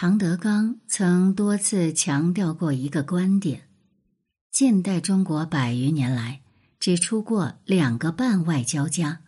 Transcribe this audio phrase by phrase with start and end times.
[0.00, 3.62] 唐德刚曾多次强调过一个观点：
[4.48, 6.40] 近代中国百余年来
[6.78, 9.22] 只出过两个半外交家，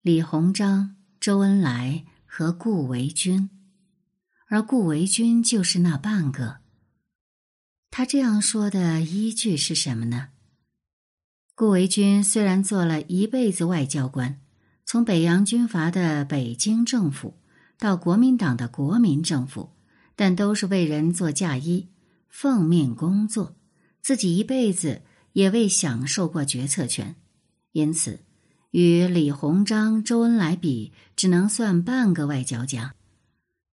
[0.00, 3.50] 李鸿章、周恩来和顾维钧，
[4.48, 6.60] 而顾维钧就是那半个。
[7.90, 10.28] 他这样说的依据是什么呢？
[11.54, 14.40] 顾维钧虽然做了一辈子外交官，
[14.86, 17.34] 从北洋军阀的北京政府
[17.78, 19.68] 到国民党的国民政府。
[20.24, 21.88] 但都是为人做嫁衣，
[22.28, 23.56] 奉命工作，
[24.00, 27.16] 自己一辈子也未享受过决策权，
[27.72, 28.20] 因此
[28.70, 32.94] 与李鸿章、周恩来比，只能算半个外交家。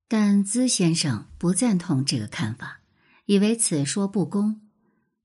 [0.08, 2.80] 但资先生不赞同这个看法，
[3.28, 4.60] 以为此说不公。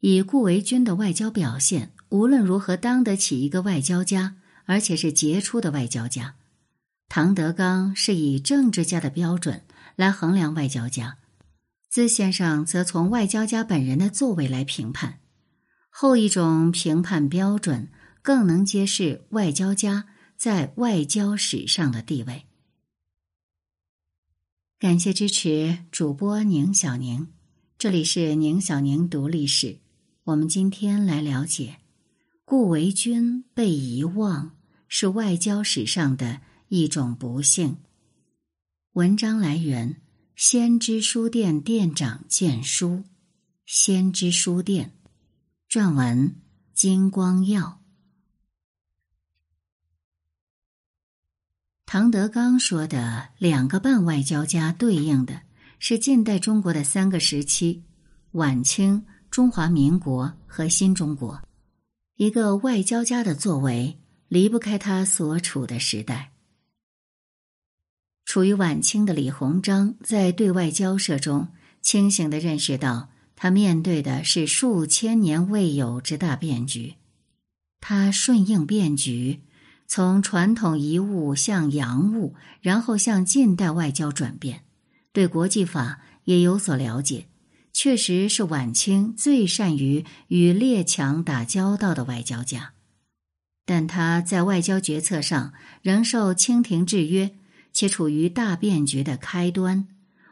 [0.00, 6.34] 以顾维钧的外交表现，无论如何当得起一个外交家，而且是杰出的外交家。
[7.08, 9.62] 唐德刚是以政治家的标准。
[9.96, 11.18] 来衡量外交家，
[11.88, 15.20] 资先生则从外交家本人的作为来评判。
[15.88, 22.46] 后一种评判标准更能揭示外交家在外交史上的地位。
[24.80, 27.28] 感谢支持主播宁小宁，
[27.78, 29.78] 这里是宁小宁读历史。
[30.24, 31.78] 我们今天来了解，
[32.44, 34.56] 顾维钧被遗忘
[34.88, 37.76] 是外交史上的一种不幸。
[38.94, 40.00] 文章来源：
[40.36, 43.02] 先知书店店长荐书，
[43.66, 44.92] 先知书店
[45.68, 46.36] 撰文：
[46.74, 47.80] 金光耀。
[51.84, 55.42] 唐德刚说的两个半外交家，对应的
[55.80, 57.82] 是近代中国的三个时期：
[58.30, 61.42] 晚清、中华民国和新中国。
[62.14, 63.98] 一个外交家的作为，
[64.28, 66.30] 离不开他所处的时代。
[68.34, 76.94] 处于晚清的李鸿章，在对外交涉中，清醒的认识到，他面对的是数千年未有之大变局。
[77.80, 79.42] 他顺应变局，
[79.86, 84.64] 从传统遗物向洋务，然后向近代外交转变，
[85.12, 87.28] 对国际法也有所了解，
[87.72, 92.72] 确实是晚清最善于与列强打交道的外交家。
[93.64, 97.30] 但他在外交决策上仍受清廷制约。
[97.74, 99.86] 且处于大变局的开端，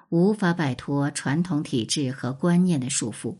[0.08, 3.36] 无法摆脱传统体制和观念的束缚。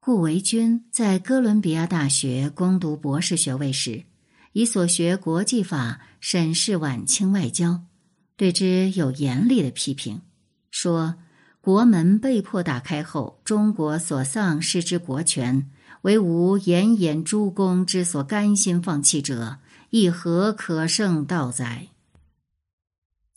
[0.00, 4.04] 顾维钧在哥伦比亚大学攻读博士学位时，
[4.52, 7.82] 以所学国际法审视晚清外交，
[8.36, 10.22] 对之有严厉的批评，
[10.70, 11.16] 说
[11.60, 15.70] ：“国门被迫打开后，中国所丧失之国权，
[16.02, 19.58] 为吾炎炎诸公之所甘心放弃者，
[19.90, 21.88] 亦何可胜道哉？”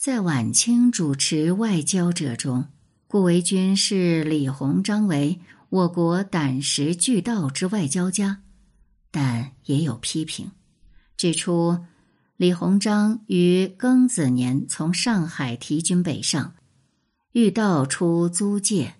[0.05, 2.67] 在晚清主持外交者中，
[3.07, 5.39] 顾维钧视李鸿章为
[5.69, 8.43] 我国胆识巨盗之外交家，
[9.09, 10.51] 但也有批评，
[11.17, 11.79] 指出
[12.37, 16.53] 李鸿章于庚子年从上海提军北上，
[17.31, 18.93] 欲盗出租界，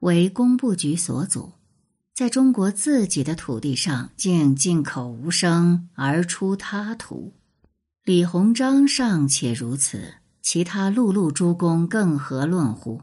[0.00, 1.52] 为工部局所阻，
[2.12, 7.32] 在中国自己的土地上竟进口无声而出他土，
[8.04, 10.14] 李鸿章尚且如此。
[10.42, 13.02] 其他陆路诸公更何论乎？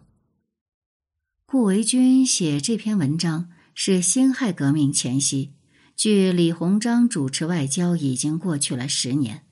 [1.46, 5.54] 顾维钧写这篇文章是辛亥革命前夕，
[5.96, 9.46] 距李鸿章主持外交已经过去了十年。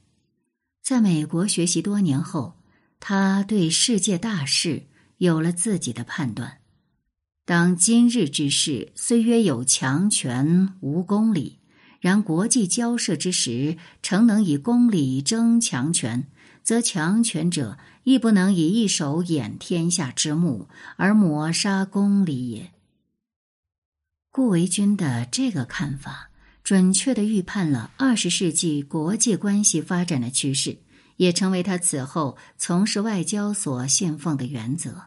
[0.84, 2.60] 在美国学习多年后，
[3.00, 4.88] 他对世界大事
[5.20, 6.58] 有了自己的判断。
[7.46, 11.60] 当今日之事虽曰有强权无公理，
[12.02, 16.28] 然国际交涉之时，诚能以公理争强权。
[16.68, 20.68] 则强权者亦不能以一手掩天下之目
[20.98, 22.74] 而抹杀公理也。
[24.32, 26.30] 顾维钧的这个看法，
[26.66, 30.80] 准确的预判了二十世纪国际关系发展的趋势，
[31.16, 35.04] 也成为他此后从事外交所信奉的原则。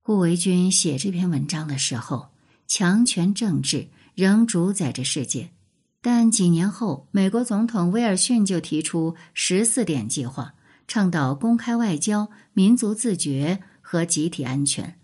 [0.00, 2.30] 顾维钧写这篇文章的时候，
[2.68, 5.50] 强权政治仍主宰着世界。
[6.00, 10.54] 但几年后，美国总统威尔逊就提出“十四点计划”，
[10.86, 14.98] 倡导公开外交、民族自觉和集体安全。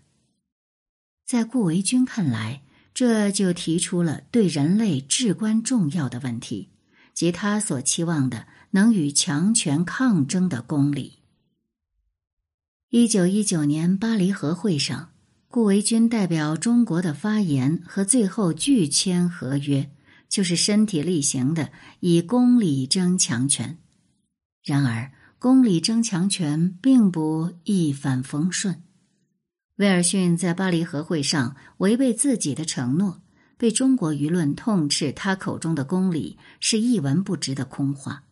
[1.25, 2.61] 在顾维钧看来，
[2.93, 6.69] 这就提出了对人类至关重要的问题，
[7.13, 11.19] 即他所期望的能与强权抗争的公理。
[12.89, 15.09] 一九一九年巴黎和会上，
[15.49, 19.89] 顾维钧代表中国的发言和最后拒签合约。
[20.29, 23.77] 就是身体力行的以公理争强权。
[24.63, 28.81] 然而，公理争强权并不一帆风顺。
[29.77, 33.21] 威尔逊在巴黎和会上违背自己的承诺，
[33.57, 38.23] 被中国舆论痛斥他口中的公理是一文不值的空话。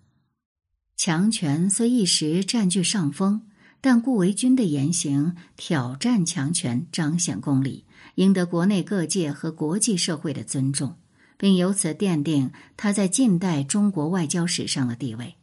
[0.96, 3.48] 强权虽一时占据上风，
[3.82, 7.86] 但顾维钧的言行挑战强权，彰显公理，
[8.16, 10.98] 赢得国内各界和国际社会的尊重，
[11.38, 15.36] 并由此奠定他在近代中国外交史上的地位。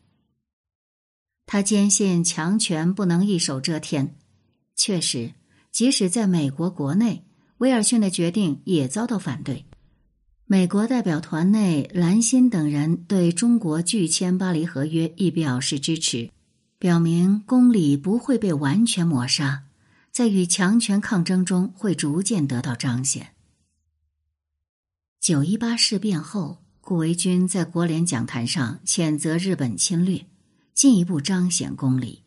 [1.47, 4.17] 他坚信强权不能一手遮天。
[4.77, 5.33] 确实，
[5.71, 7.25] 即使在美国国内，
[7.59, 9.67] 威尔逊的决定也遭到反对。
[10.47, 16.31] 美国代表团内，兰辛等人对中国拒签巴黎合约亦表示支持，
[16.79, 19.65] 表明公理不会被完全抹杀，
[20.11, 23.35] 在与强权抗争中会逐渐得到彰显。
[25.20, 30.25] 九一八事变后，顾维钧在国联讲坛上谴责日本侵略。
[30.72, 32.22] 进一步彰显公理。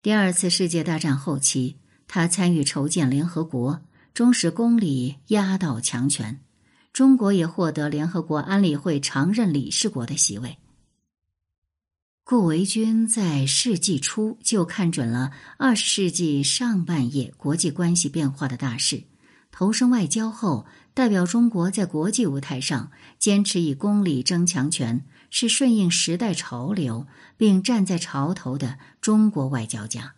[0.00, 1.76] 第二次世界大战后期，
[2.08, 3.82] 他参与筹建联合国，
[4.14, 6.40] 终使公理压倒强权。
[6.94, 10.56] 中国也获得联合国安理会常任理事国的席位。
[12.24, 19.04] 顾维钧在世纪初就看准了二十世纪上半叶国际关系变化的大势，
[19.50, 25.04] 投身外交后，代表中国在国际舞台上坚持以公理争强权。
[25.34, 27.06] 是顺应时代潮流
[27.38, 30.14] 并站在潮头的中国外交家。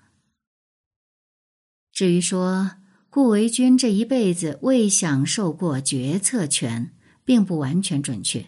[1.93, 2.73] 至于说
[3.09, 6.93] 顾维钧这一辈子未享受过决策权，
[7.25, 8.47] 并不完全准确。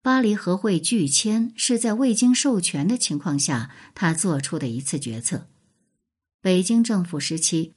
[0.00, 5.48] 巴黎和会拒签是在未经授权的情况下，他做出的一次决策。
[6.40, 7.74] 北京政府时期，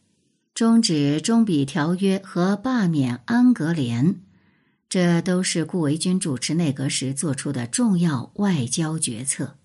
[0.53, 4.21] 终止中比条约和罢免安格联。
[4.87, 9.57] 这都是顾维钧主持内阁时做出的重要外交决策。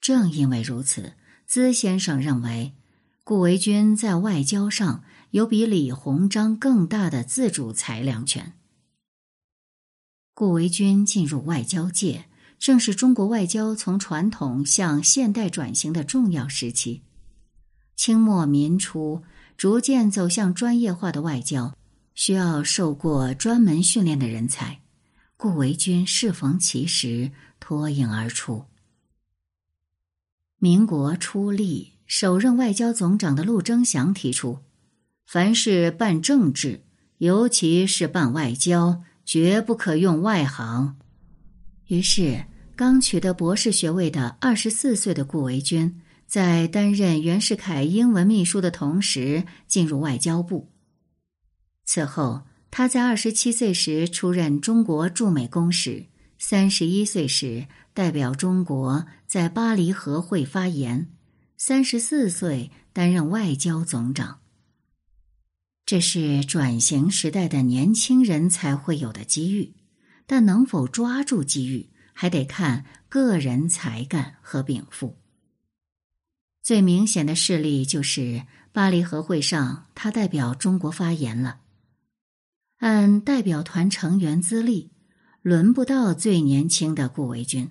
[0.00, 1.14] 正因为如此，
[1.44, 2.74] 资先生认为，
[3.24, 8.52] 顾维钧在外交上有比李鸿章更大的自主裁量权。
[10.32, 12.26] 顾维钧进入外交界，
[12.60, 17.02] 正是中国外交从传统向现代转型的重要时期。
[17.96, 19.22] 清末民初，
[19.56, 21.74] 逐渐走向专业化的外交。
[22.14, 24.80] 需要受过专门训练的人才，
[25.36, 28.66] 顾维钧适逢其时，脱颖而出。
[30.60, 34.60] 民国初立，首任外交总长的陆征祥提出
[35.26, 36.84] ：“凡是办政治，
[37.18, 40.96] 尤其是办外交，绝不可用外行。”
[41.88, 42.44] 于是，
[42.76, 46.00] 刚取得博士学位的二十四岁的顾维钧，
[46.34, 50.72] 在担任袁世凯英文秘书的同时，进入外交部。
[51.84, 52.42] 此后，
[52.72, 61.08] 他在二十七岁时出任中国驻美公使，三十一岁时代表中国在巴黎和会发言，
[61.56, 64.40] 三十四岁担任外交总长。
[65.86, 69.72] 这是转型时代的年轻人才会有的机遇，
[70.26, 75.16] 但能否抓住机遇，还得看个人才干和禀赋。
[76.64, 81.58] 最明显的事例就是巴黎和会上，他代表中国发言了。
[82.78, 84.90] 按代表团成员资历，
[85.42, 87.68] 轮不到最年轻的顾维钧，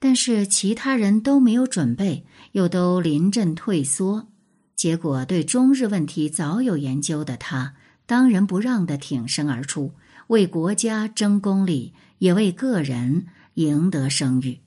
[0.00, 4.26] 但是其他人都没有准备，又都临阵退缩，
[4.74, 9.92] 结果对中日问题早有研究的他，当仁不让的挺身而出，
[10.26, 14.58] 为国家争功利，也为个人赢得声誉。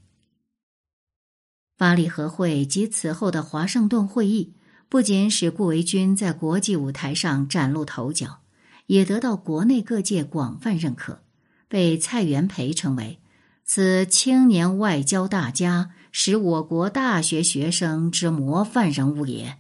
[1.80, 4.52] 巴黎和会及此后的华盛顿会议，
[4.90, 8.42] 不仅使顾维钧在国际舞台上崭露头角。
[8.88, 11.22] 也得到国内各界广泛认可，
[11.70, 13.20] 被蔡元培称为
[13.64, 19.60] “此青年外交大家，使我国大学学生之模范人物也”。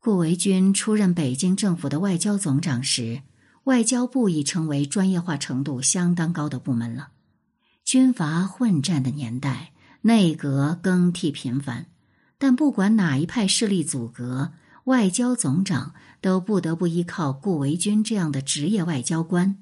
[0.00, 3.20] 顾维钧出任北京政府的外交总长时，
[3.64, 7.08] 外交部已成为专业化程度相当高的部门了。
[7.84, 9.72] 军阀混战的年代，
[10.02, 11.86] 内阁更替频繁，
[12.38, 14.52] 但不管哪一派势力阻隔。
[14.84, 19.58] 外交总长都不得不依靠顾维钧这样的职业外交官，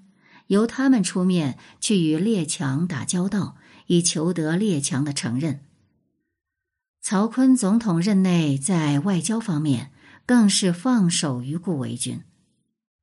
[0.47, 3.57] 由他们出面去与列强打交道，
[3.89, 5.61] 以求得列强的承认。
[7.03, 9.91] 曹锟总统任内在外交方面
[10.25, 12.23] 更是放手于顾维钧，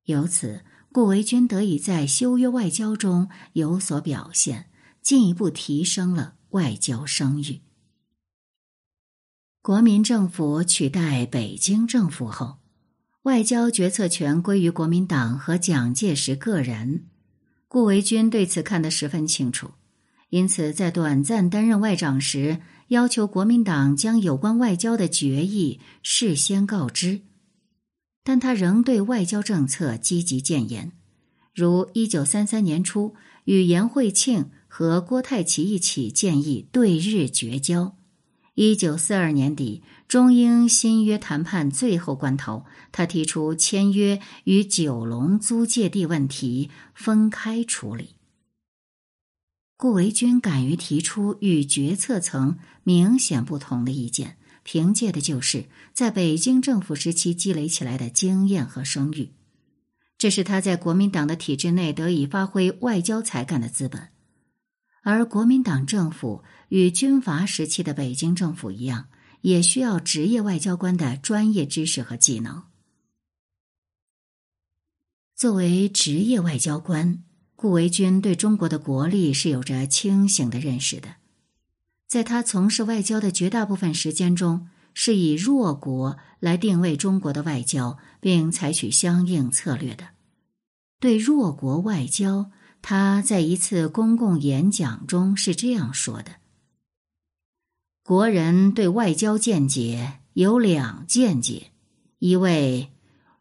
[0.06, 4.70] 由此顾维钧得以在修约外交中有所表现，
[5.06, 7.60] 进一步提升了外交声誉。
[9.62, 12.58] 国民政府取代北京政府后，
[13.22, 17.06] 外交决策权归于国民党和蒋介石个人。
[17.68, 19.70] 顾维钧对此看得十分清楚，
[20.30, 27.20] 因此在短暂担任外长时，要求国民党将有关外交的决议事先告知，
[28.24, 30.90] 但他仍对外交政策积极建言，
[31.54, 37.96] 如一九三三年初与颜惠庆和郭泰祺一起建议对日绝交。
[38.56, 48.16] 一九四二年底，中英新约谈判最后关头，他提出签约与九龙租界地问题分开处理。
[49.78, 59.30] 顾维钧敢于提出与决策层明显不同的意见，凭借的就是在北京政府时期积累起来的经验和声誉，
[60.18, 64.08] 这是他在国民党的体制内得以发挥外交才干的资本。
[65.08, 69.06] 而国民党政府与军阀时期的北京政府一样，
[69.40, 72.64] 也需要职业外交官的专业知识和技能。
[75.36, 77.22] 作为职业外交官，
[77.54, 81.14] 顾维钧对中国的国力是有着清醒的认识的。
[82.08, 90.08] 在他从事外交的绝大部分时间中，是以弱国来定位中国的外交，并采取相应策略的。
[90.98, 92.50] 对弱国外交。
[92.82, 96.36] 他在一次公共演讲中是这样说的
[98.04, 101.72] ：“国人对外交见解有两见解，
[102.20, 102.92] 一为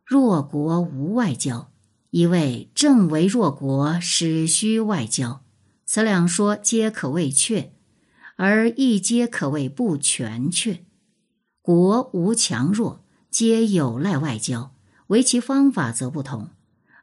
[0.03, 1.71] 弱国无外交，
[2.09, 5.43] 一为正为弱国始需外交。
[5.85, 7.71] 此两说皆可谓确，
[8.37, 10.83] 而亦皆可谓不全确。
[11.61, 14.73] 国无强弱，皆有赖外交，
[15.07, 16.49] 唯其方法则不同。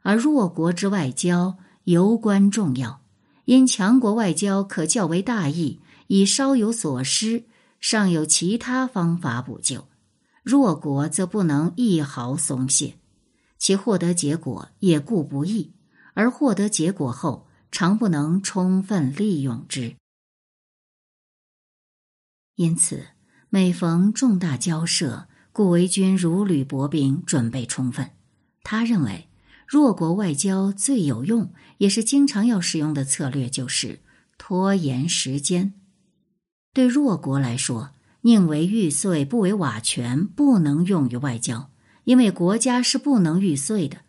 [0.01, 3.01] 而弱国之外交。”尤关重要，
[3.45, 7.43] 因强国外交可较为大义，已稍有所失，
[7.81, 9.81] 尚有其他方法补救；
[10.43, 12.95] 弱国则不能一毫松懈，
[13.57, 15.73] 其获得结果也固不易，
[16.13, 19.95] 而获得结果后，常不能充分利用之。
[22.55, 23.07] 因此，
[23.49, 28.09] 每逢重大交涉，顾维钧如履薄冰，准备充分。
[28.63, 29.27] 他认为。
[29.73, 34.01] 弱国外交最有用，也是经常要使用的策略，就是
[34.37, 35.73] 拖延时间。
[36.75, 37.89] 对弱国来说，
[38.21, 41.71] 宁为玉碎不为瓦全，不能用于外交，
[42.03, 44.01] 因为国家是不能玉碎的。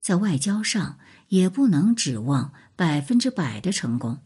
[0.00, 1.00] 在外交上，
[1.30, 4.18] 也不能指望百分之百的成功，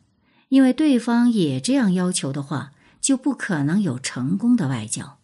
[0.50, 5.16] 因为对方也这样要求的话，就不可能有成功的外交。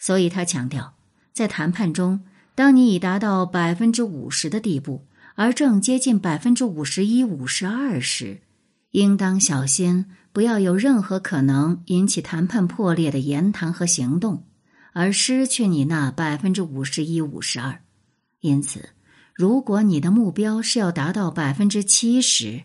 [0.00, 0.94] 所以他强调，
[1.32, 2.24] 在谈判中。
[2.54, 8.42] 当你已达到百分之五十的地步，而正接近百分之五十一、五十二时，
[8.90, 14.44] 应当小心，不要有任何可能引起谈判破裂的言谈和行动，
[14.92, 17.80] 而失去你那百分之五十一、五十二。
[18.40, 18.90] 因此，
[19.34, 22.64] 如果你的目标是要达到百分之七十，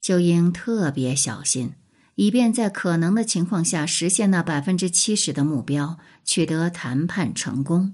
[0.00, 1.72] 就应特别小心，
[2.14, 7.92] 以便在可能的情况下实现那百分之七十的目标，取得谈判成功。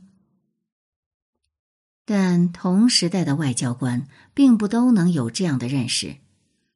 [2.05, 6.17] 但同时代的外交官并不都能有这样的认识，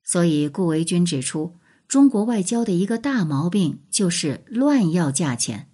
[0.05, 1.57] 所以顾维钧指出，
[1.89, 5.69] 中国外交的一个大毛病就是乱要价钱，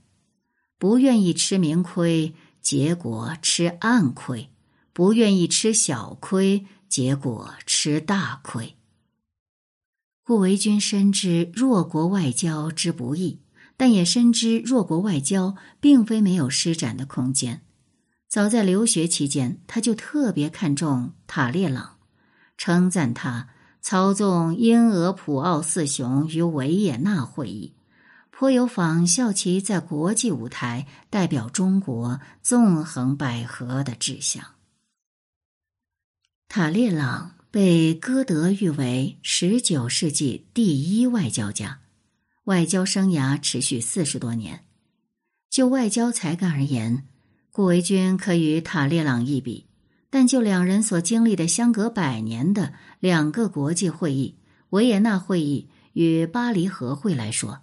[0.78, 4.48] 不愿意吃明亏，结果吃暗亏；
[4.92, 8.76] 不愿意吃小亏，结果吃大亏。
[10.24, 13.40] 顾维钧深知弱国外交之不易，
[13.76, 17.62] 但也深知弱国外交并非没有施展的空间。
[18.32, 21.98] 早在留学期间，他就特别看重塔列朗，
[22.56, 23.50] 称赞他
[23.82, 27.74] 操纵英俄普奥四雄于维也纳会议，
[28.30, 34.42] 颇有仿效其在国际舞台代表中国纵横捭阖的志向。
[36.48, 41.80] 塔列朗被歌德誉为十九世纪第一外交家，
[42.44, 44.64] 外交生涯持续四十多年。
[45.50, 47.06] 就外交才干而言，
[47.54, 49.66] 顾维钧可与塔列朗一比，
[50.08, 54.38] 但就两人所经历的相隔百年的两个国际会议——
[54.72, 57.60] 维也纳会议与巴黎和会来说，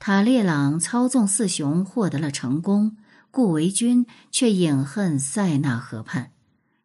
[0.00, 2.96] 塔列朗操纵四雄获得了成功，
[3.30, 6.32] 顾维钧却饮恨塞纳河畔，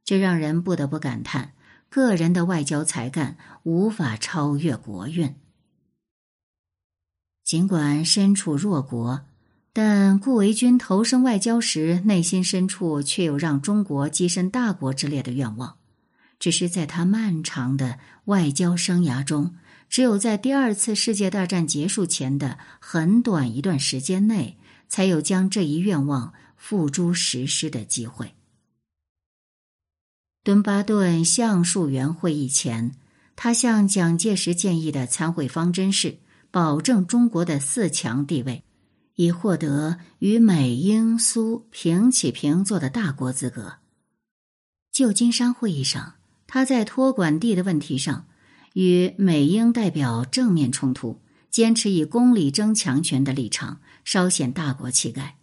[0.06, 1.54] 这让人不得不感叹：
[1.90, 5.34] 个人的外交才干无法超越国运。
[7.44, 9.26] 尽管身处弱国。
[9.76, 15.78] 但顾维钧投身外交时，内心深处却有让中国跻身大国之列的愿望。
[16.40, 19.56] 只是在他漫长的外交生涯中，
[19.90, 28.34] 只有在第二次世界大战结束前的很短一段时间内，才有将这一愿望付诸实施的机会。
[30.44, 32.92] 敦巴顿橡树园会议前，
[33.36, 36.20] 他向蒋介石建议的参会方针是。
[36.52, 38.64] 保证中国的四强地位，
[39.16, 43.78] 以获得与美、英、苏平起平坐的大国资格。
[44.92, 46.16] 旧金山会议上，
[46.48, 48.28] 他在托管地的问题上
[48.74, 55.38] 与美英代表正面冲突，坚持以公理争强权的立场，稍显大国气概。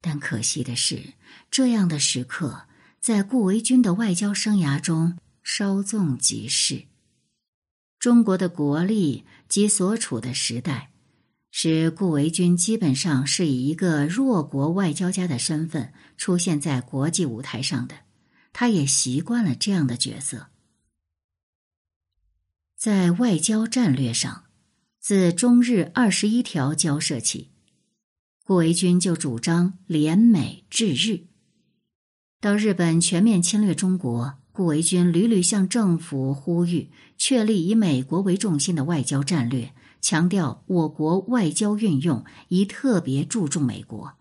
[0.00, 1.14] 但可惜的是，
[1.50, 2.64] 这样的时刻
[3.00, 6.84] 在顾维钧的外交生涯中稍纵即逝。
[7.98, 10.90] 中国的国力及所处的时代，
[11.56, 17.94] 使顾维钧基本上是以一个弱国外交家的身份出现在国际舞台上的。
[18.52, 20.48] 他也习惯了这样的角色。
[22.76, 24.46] 在外交战略上，
[24.98, 27.52] 自中日二十一条交涉起，
[28.42, 31.28] 顾维钧就主张联美制日。
[32.40, 34.38] 到日本全面侵略中国。
[34.50, 39.72] 顾维钧屡屡向政府呼吁确立以美国为重心的外交战略，
[40.04, 44.12] 强调我国外交运用宜特别注重美国。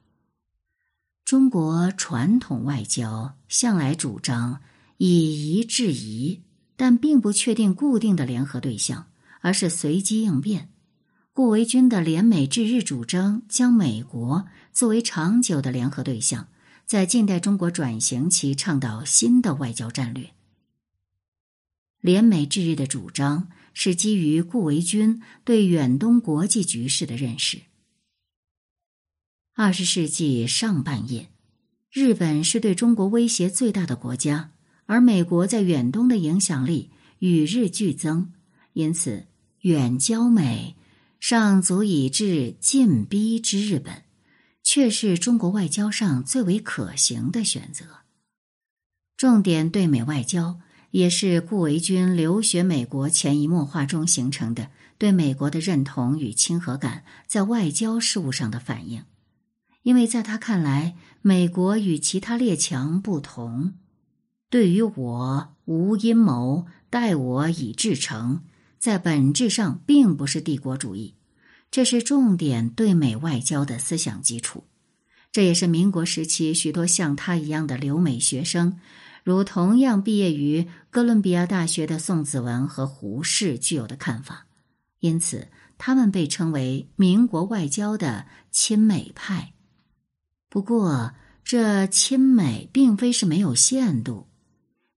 [1.25, 4.61] 中国传统外交向来主张
[4.95, 6.41] 以夷制夷，
[6.77, 9.07] 但并不确定固定的联合对象，
[9.41, 10.69] 而是随机应变。
[11.33, 16.47] 顾维钧的联美制日主张将美国作为长久的联合对象。
[16.85, 20.29] 在近代中国转型期，倡导新的外交战略。
[21.99, 27.60] 联美制日的主张是基于顾维钧对远东国际局势的认识。
[29.53, 31.30] 二十世纪上半叶，
[31.92, 34.51] 日本是对中国威胁最大的国家，
[34.86, 38.32] 而美国在远东的影响力与日俱增，
[38.74, 39.25] 因此
[39.62, 40.75] 远交美
[41.20, 44.03] 尚足以至近逼之日本。
[44.65, 47.86] 却是中国外交上最为可行的选择。
[49.18, 50.62] 重点对美外交
[50.93, 54.69] 也是顾维钧留学美国潜移默化中形成的
[55.00, 59.03] 对美国的认同与亲和感在外交事务上的反应。
[59.81, 63.74] 因为在他看来，美国与其他列强不同，
[64.51, 68.41] 对于我无阴谋，待我以至诚，
[68.77, 71.15] 在本质上并不是帝国主义。
[71.72, 74.63] 这是重点对美外交的思想基础，
[75.31, 78.77] 这也是民国时期许多像他一样的留美学生，
[79.24, 84.46] 如同样毕业于哥伦比亚大学的宋子文和胡适具有的看法。
[85.00, 89.53] 因此，他们被称为民国外交的亲美派。
[90.50, 94.27] 不过，这亲美并非是没有限度，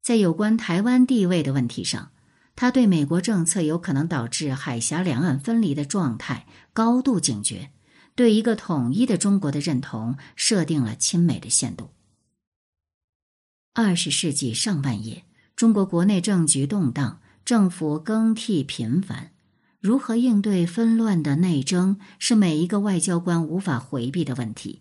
[0.03, 2.11] 在有关台湾地位的问题上。
[2.55, 7.71] 他对美国政策有可能导致海峡两岸分离的状态高度警觉，
[8.15, 11.91] 对一个统一的中国的认同设定了亲美的限度。
[13.79, 19.33] 二十世纪上半叶，中国国内政局动荡，政府更替频繁，
[19.81, 24.81] 如何应对纷乱的内争是每一个外交官无法回避的问题。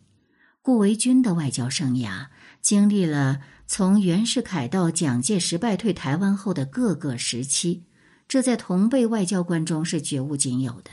[0.61, 2.27] 顾维钧的外交生涯
[2.61, 3.41] 经历了。
[3.67, 7.83] 从袁世凯到蒋介石败退台湾后的各个时期，
[8.29, 10.91] 这在同辈外交官中是绝无仅有的。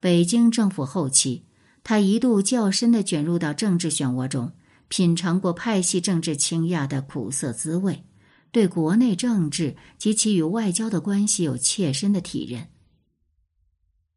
[0.00, 1.44] 北京政府后期，
[1.84, 4.52] 他一度较深的卷入到政治漩涡中，
[4.88, 8.04] 品尝过派系政治倾轧的苦涩滋味，
[8.50, 12.68] 对国内政治及其与外交的关系有切身的体认。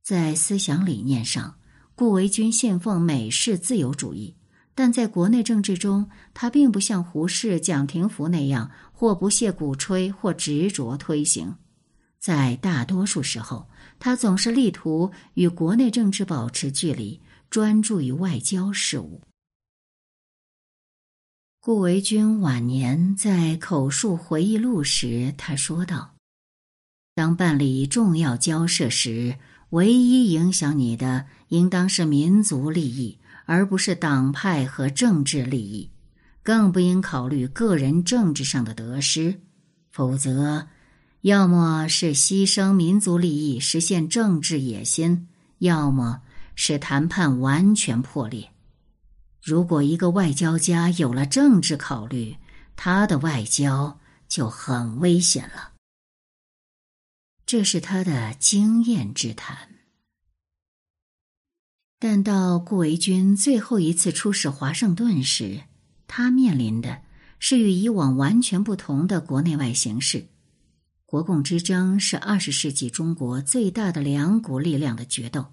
[0.01, 1.59] 在思想理念上，
[1.95, 4.35] 顾维钧信奉美式自由主义。
[4.73, 11.55] 但在国内政治中，他并不像胡适、蒋廷福那样或不屑鼓吹，或执着推行。
[12.19, 13.67] 在大多数时候，
[13.99, 19.21] 他总是力图与国内政治保持距离，专注于外交事务。
[21.63, 26.15] 顾维钧晚年在口述回忆录时，他说道
[27.13, 29.37] ：“当办理重要交涉时，
[29.69, 35.89] 唯一影响你的，应当是民族利益。”而不是党派和政治利益，
[36.41, 39.41] 更不应考虑个人政治上的得失，
[39.91, 40.67] 否则，
[41.21, 46.21] 要么是牺牲民族利益实现政治野心，要么
[46.55, 48.49] 是谈判完全破裂。
[49.41, 52.37] 如果一个外交家有了政治考虑，
[52.75, 55.71] 他的外交就很危险了。
[57.45, 59.69] 这是他的经验之谈。
[61.99, 65.63] 但到顾维钧最后一次出使华盛顿时，
[66.07, 67.01] 他面临的
[67.39, 70.27] 是与以往完全不同的国内外形势。
[71.05, 75.47] 国共之争是二十世纪中国最大的两股力量的决斗，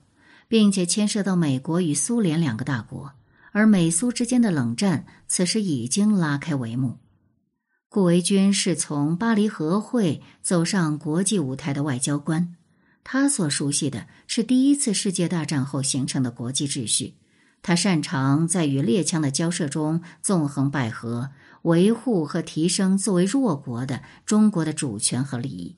[0.46, 3.12] 并且牵涉到美国与苏联两个大国，
[3.58, 6.98] 而美苏之间的冷战此时已经拉开帷幕。
[7.88, 12.54] 顾维钧是从巴黎和会走上国际舞台的外交官。
[13.02, 17.14] 他所熟悉的是第一次世界大战后形成的国际秩序。
[17.60, 21.30] 他擅长在与列强的交涉中纵横捭阖，
[21.62, 25.74] 维护和提升作为弱国的中国的主权和利益。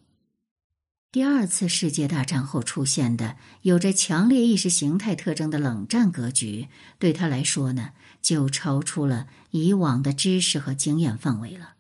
[1.13, 6.69] 第二次世界大战后出现的有着强烈意识形态特征的冷战格局，
[7.01, 7.91] 对他来说呢，
[8.23, 11.75] 就超出了以往的知识和经验范围了。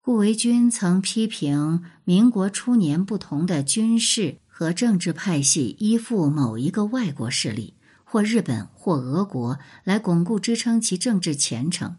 [0.00, 11.98] 顾维钧曾批评民国初年不同的军事和政治派系依附某一个外国势力，或日本或俄国，来巩固支撑其政治前程，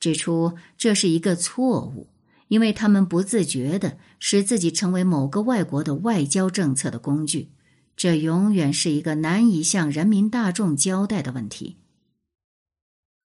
[0.00, 2.08] 指出这是一个错误。
[2.54, 7.50] 因为他们不自觉的使自己成为某个外国的外交政策的工具，
[7.96, 11.78] 这永远是一个难以向人民大众交代的问题。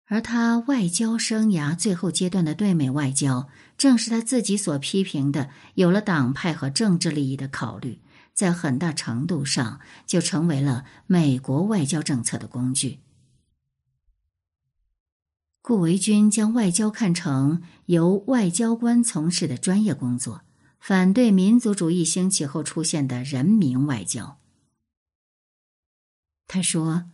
[0.07, 7.99] 而他外交生涯最后阶段的对美外交，正是他自己所批评的，有了党派和政治利益的考虑，
[8.34, 12.97] 在很大程度上就成为了美国外交政策的工具。
[15.62, 20.41] 顾维钧将外交看成由外交官从事的专业工作，
[20.80, 24.38] 反对民族主义兴起后出现的人民外交。
[26.47, 27.06] 他说，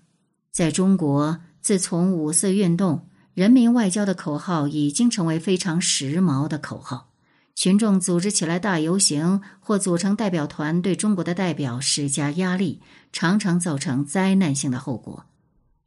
[0.51, 7.11] 在中国，自从五四运动，人民外交的口号已经成为非常时髦的口号。
[7.53, 12.81] 群众组织起来大游行，或组成代表团对中国的代表施加压力，
[13.11, 15.25] 常常造成灾难性的后果。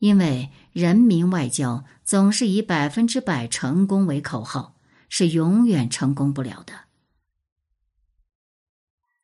[0.01, 4.77] 因为人民外交总是以百分之百成功为口号，
[5.09, 6.73] 是永远成功不了的。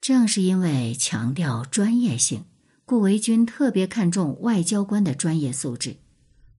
[0.00, 2.44] 正是因为强调专业性，
[2.84, 5.96] 顾维钧特别看重外交官的专业素质。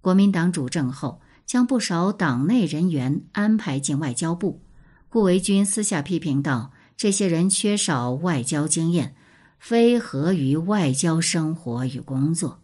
[0.01, 4.63] 国民党主政后，将不少党内人员安排进外交部。
[5.09, 9.15] 顾维钧私下批评道：“这些人缺少外交经验，
[9.59, 12.63] 非合于外交生活与工作。”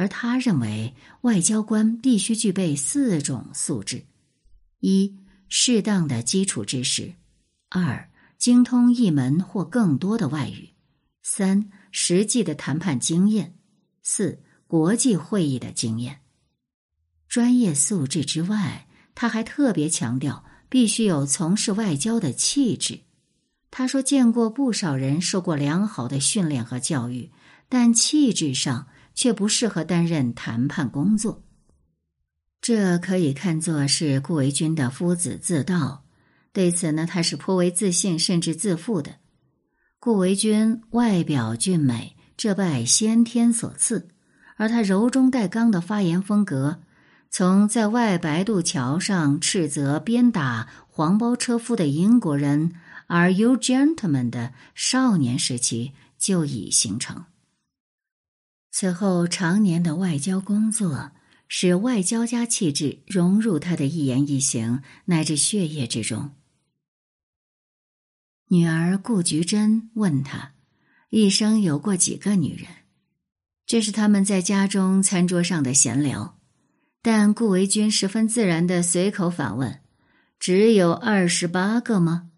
[0.00, 4.06] 而他认为，外交官必须具备四种素质：
[4.78, 5.14] 一、
[5.46, 7.16] 适当的基础知识；
[7.68, 8.08] 二、
[8.38, 10.70] 精通一门或更多的外语；
[11.22, 13.52] 三、实际的谈判经验；
[14.02, 16.20] 四、国际会议的经验。
[17.28, 23.00] 专业素质之外，他还特别强调必须有从事外交的气质。
[23.70, 27.30] 他说：“见过不少人受过良好的训练和教育，
[27.68, 31.42] 但气质上……”却不适合担任谈判工作，
[32.60, 36.04] 这可以看作是顾维钧的夫子自道。
[36.52, 39.16] 对此呢，他是颇为自信甚至自负的。
[39.98, 44.08] 顾维钧外表俊美，这拜先天所赐，
[44.56, 46.80] 而他柔中带刚的发言风格，
[47.30, 52.72] 从在外白渡桥上斥责鞭打黄包车夫的英国人
[53.06, 57.24] “Are you gentlemen” 的少年时期就已形成。
[58.72, 61.10] 此后，常年的外交工作
[61.48, 66.30] 使外交家气质融入他的一言一行乃至血液之中。
[68.48, 70.52] 女儿顾菊珍问他
[71.10, 72.68] ：“一生有过几个女人？”
[73.66, 76.38] 这是他们在家中餐桌上的闲聊，
[77.02, 79.80] 但顾维钧十分自然的随口反问
[80.38, 82.30] ：“只有二十八个吗？”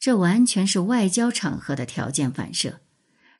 [0.00, 2.80] 这完全是外交场合的条件反射，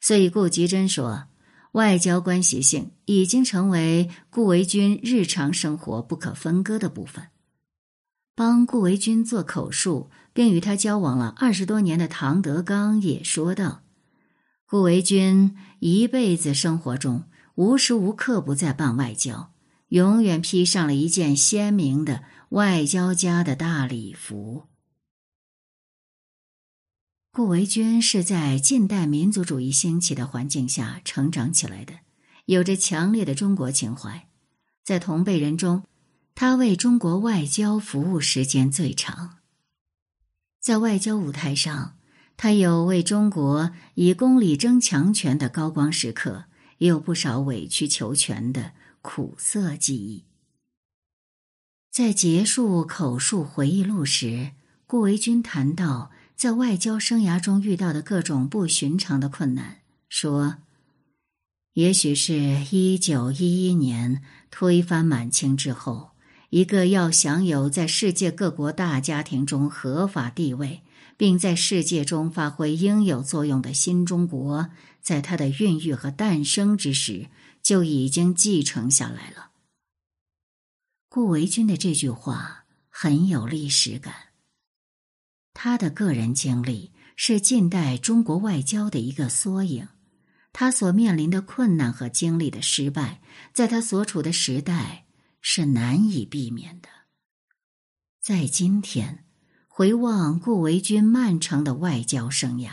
[0.01, 1.29] 所以顾菊珍说。
[1.75, 7.27] 外交关系性已经成为顾维钧日常生活不可分割的部分。
[8.37, 13.83] 帮顾维钧做口述并与他交往了二十多年的唐德刚也说道
[14.67, 17.25] ：“顾维钧一辈子生活中
[17.57, 19.53] 无时无刻不在办外交，
[19.89, 24.65] 永远披上了一件鲜明的外交家的大礼服。”
[27.35, 31.95] 顾维钧是在近代民族主义兴起的环境下成长起来的，
[32.45, 34.29] 有着强烈的中国情怀。
[34.85, 35.83] 在同辈人中，
[36.37, 39.39] 他为中国外交服务时间最长。
[40.61, 41.97] 在外交舞台上，
[42.37, 46.45] 他有为中国以公理争强权的高光时刻，
[46.79, 50.23] 也有不少委曲求全的苦涩记忆。
[51.91, 54.53] 在结束口述回忆录时，
[54.87, 56.13] 顾维钧谈到。
[56.37, 60.57] 在外交生涯中遇到的各种不寻常的困难，说
[61.75, 66.11] ：“也许是一九一一年推翻满清之后，
[66.51, 70.83] 一个要享有在世界各国大家庭中合法地位，
[71.17, 74.69] 并在世界中发挥应有作用的新中国，
[75.01, 77.29] 在它的孕育和诞生之时
[77.63, 79.51] 就已经继承下来了。”
[81.09, 84.15] 顾维钧的这句话很有历史感。
[85.55, 89.89] 他的个人经历是近代中国外交的一个缩影。
[90.53, 93.21] 他所面临的困难和经历的失败，
[93.53, 95.07] 在他所处的时代
[95.41, 96.89] 是难以避免的。
[98.21, 99.25] 在今天，
[99.67, 102.71] 回望顾维钧漫长的外交生涯，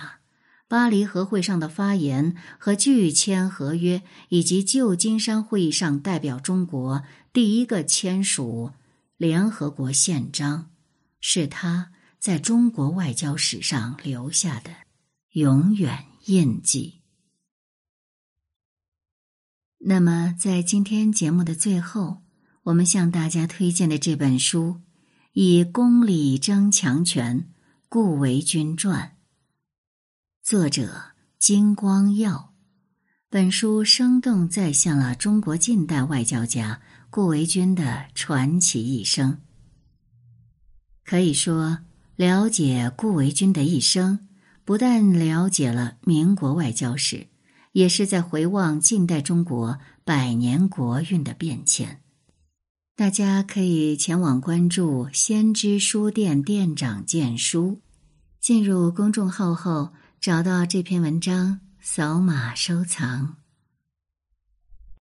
[0.67, 8.71] 巴黎和会上的发言和拒签合约，以及旧金山会议上代表中国第一个签署
[9.17, 10.69] 联合国宪章，
[11.19, 11.90] 是他
[12.21, 14.69] 在中国外交史上留下的
[15.31, 17.01] 永远印记。
[19.79, 22.21] 那么，在今天节目的最后，
[22.65, 24.75] 我们向大家推荐的这本书
[25.33, 27.51] 《以公理争强权：
[27.89, 29.17] 顾维钧传》，
[30.47, 32.53] 作者金光耀。
[33.31, 39.41] 本书生动再现了中国近代外交家顾维钧的传奇一生。
[41.03, 41.79] 可以说，
[42.15, 44.27] 了解顾维钧的一生，
[44.63, 47.27] 不但了解了民国外交史。
[47.73, 52.01] 也是在回望近代中国百年国运的变迁，
[52.97, 57.79] 大家可以前往关注先知书店店长荐书，
[58.41, 63.40] 进入公众号后找到这篇文章，扫码收藏。